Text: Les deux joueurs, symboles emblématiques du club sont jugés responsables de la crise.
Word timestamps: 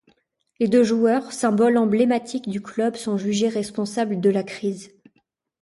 Les 0.59 0.67
deux 0.67 0.83
joueurs, 0.83 1.31
symboles 1.31 1.77
emblématiques 1.77 2.49
du 2.49 2.59
club 2.59 2.95
sont 2.95 3.19
jugés 3.19 3.49
responsables 3.49 4.19
de 4.19 4.31
la 4.31 4.41
crise. 4.41 4.89